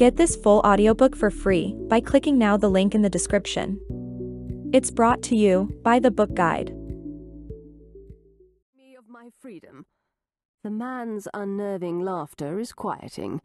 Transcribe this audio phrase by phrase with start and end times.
[0.00, 3.78] Get this full audiobook for free by clicking now the link in the description.
[4.72, 6.72] It's brought to you by the Book Guide.
[8.74, 9.84] Me of my freedom.
[10.64, 13.42] The man's unnerving laughter is quieting.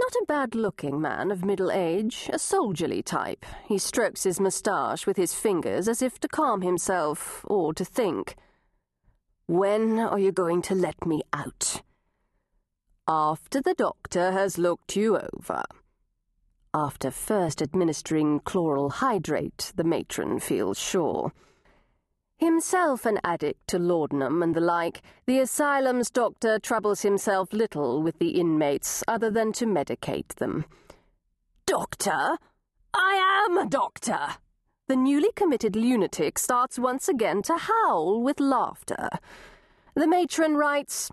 [0.00, 3.46] Not a bad-looking man of middle age, a soldierly type.
[3.68, 8.34] He strokes his moustache with his fingers as if to calm himself, or to think.
[9.46, 11.82] When are you going to let me out?
[13.08, 15.64] After the doctor has looked you over.
[16.72, 21.32] After first administering chloral hydrate, the matron feels sure.
[22.38, 28.18] Himself an addict to laudanum and the like, the asylum's doctor troubles himself little with
[28.20, 30.64] the inmates other than to medicate them.
[31.66, 32.38] Doctor?
[32.94, 34.36] I am a doctor!
[34.86, 39.08] The newly committed lunatic starts once again to howl with laughter.
[39.94, 41.10] The matron writes,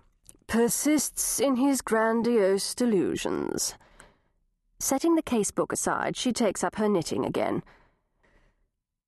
[0.50, 3.74] persists in his grandiose delusions.
[4.80, 7.62] Setting the casebook aside, she takes up her knitting again.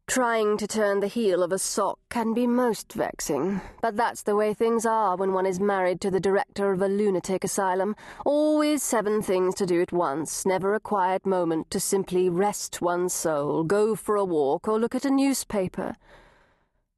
[0.07, 4.37] Trying to turn the heel of a sock can be most vexing, but that's the
[4.37, 7.97] way things are when one is married to the director of a lunatic asylum.
[8.25, 13.15] Always seven things to do at once, never a quiet moment to simply rest one's
[13.15, 15.97] soul, go for a walk, or look at a newspaper.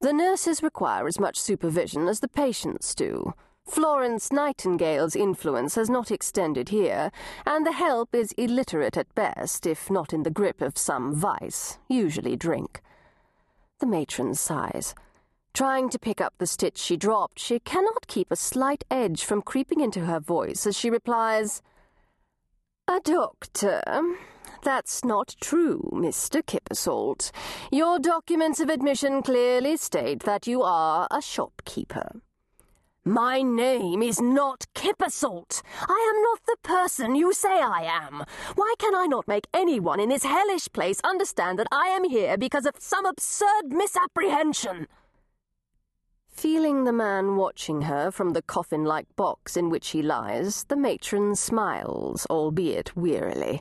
[0.02, 3.32] The nurses require as much supervision as the patients do.
[3.66, 7.10] Florence Nightingale's influence has not extended here,
[7.46, 11.78] and the help is illiterate at best, if not in the grip of some vice,
[11.88, 12.82] usually drink.
[13.80, 14.94] The matron sighs.
[15.54, 19.40] Trying to pick up the stitch she dropped, she cannot keep a slight edge from
[19.40, 21.62] creeping into her voice as she replies,
[22.86, 23.82] A doctor?
[24.62, 26.42] That's not true, Mr.
[26.42, 27.30] Kippersalt.
[27.70, 32.20] Your documents of admission clearly state that you are a shopkeeper.
[33.06, 35.60] My name is not Kippersalt.
[35.86, 38.24] I am not the person you say I am.
[38.54, 42.38] Why can I not make anyone in this hellish place understand that I am here
[42.38, 44.86] because of some absurd misapprehension?
[46.28, 51.36] Feeling the man watching her from the coffin-like box in which he lies, the matron
[51.36, 53.60] smiles, albeit wearily.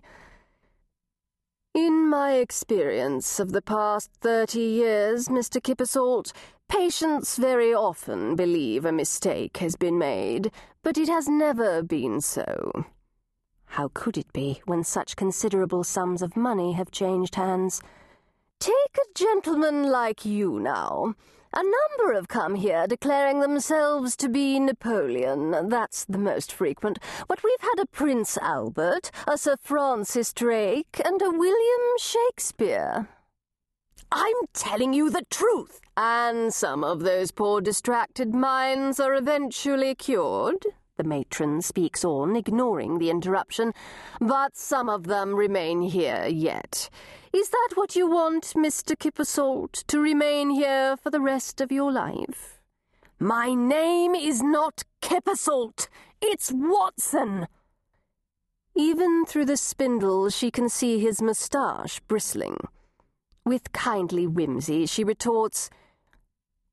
[1.73, 5.59] In my experience of the past thirty years, Mr.
[5.59, 6.31] Kippersalt,
[6.69, 10.51] Patients very often believe a mistake has been made,
[10.81, 12.85] but it has never been so.
[13.65, 17.81] How could it be when such considerable sums of money have changed hands?
[18.59, 21.13] Take a gentleman like you now.
[21.55, 25.69] A number have come here declaring themselves to be Napoleon.
[25.69, 26.97] That's the most frequent.
[27.27, 33.07] But we've had a Prince Albert, a Sir Francis Drake, and a William Shakespeare.
[34.11, 35.79] I'm telling you the truth.
[35.95, 40.65] And some of those poor distracted minds are eventually cured.
[40.95, 43.73] The matron speaks on, ignoring the interruption.
[44.19, 46.89] But some of them remain here yet.
[47.33, 48.95] Is that what you want, Mr.
[48.95, 52.61] Kippersalt, to remain here for the rest of your life?
[53.19, 55.87] My name is not Kippersalt.
[56.21, 57.47] It's Watson.
[58.75, 62.57] Even through the spindle, she can see his moustache bristling.
[63.45, 65.71] With kindly whimsy, she retorts,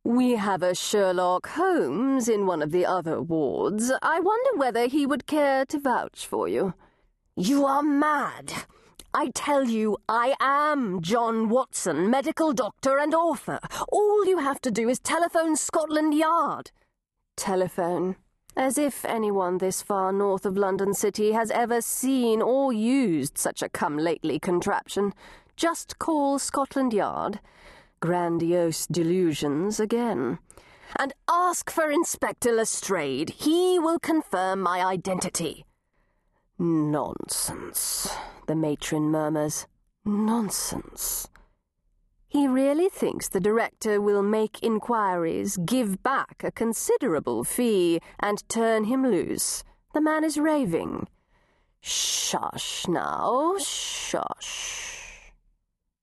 [0.04, 3.92] We have a Sherlock Holmes in one of the other wards.
[4.00, 6.72] I wonder whether he would care to vouch for you.
[7.36, 8.64] You are mad.
[9.12, 13.60] I tell you, I am John Watson, medical doctor and author.
[13.92, 16.70] All you have to do is telephone Scotland Yard.
[17.36, 18.16] Telephone.
[18.56, 23.60] As if anyone this far north of London City has ever seen or used such
[23.62, 25.12] a come-lately contraption.
[25.56, 27.38] Just call Scotland Yard.
[28.00, 30.38] Grandiose delusions again.
[30.96, 33.30] And ask for Inspector Lestrade.
[33.30, 35.64] He will confirm my identity.
[36.58, 38.08] Nonsense,
[38.46, 39.66] the matron murmurs.
[40.04, 41.28] Nonsense.
[42.26, 48.84] He really thinks the director will make inquiries, give back a considerable fee, and turn
[48.84, 49.64] him loose.
[49.94, 51.08] The man is raving.
[51.80, 54.99] Shush now, shush.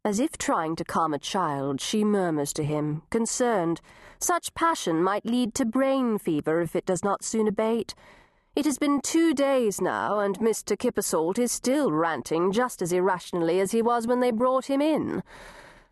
[0.07, 3.81] As if trying to calm a child, she murmurs to him, concerned.
[4.19, 7.93] Such passion might lead to brain fever if it does not soon abate.
[8.55, 10.77] It has been two days now, and Mr.
[10.77, 15.23] Kippersalt is still ranting just as irrationally as he was when they brought him in.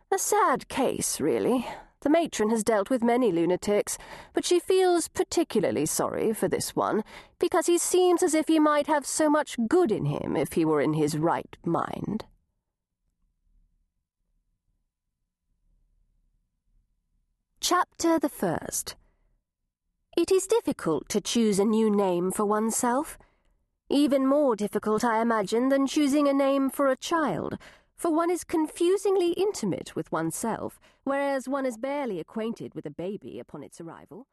[0.10, 1.68] A sad case, really.
[2.00, 3.98] The matron has dealt with many lunatics,
[4.32, 7.04] but she feels particularly sorry for this one,
[7.38, 10.64] because he seems as if he might have so much good in him if he
[10.64, 12.24] were in his right mind.
[17.68, 18.94] Chapter the First
[20.16, 23.18] It is difficult to choose a new name for oneself.
[23.90, 27.58] Even more difficult, I imagine, than choosing a name for a child,
[27.96, 33.40] for one is confusingly intimate with oneself, whereas one is barely acquainted with a baby
[33.40, 34.28] upon its arrival.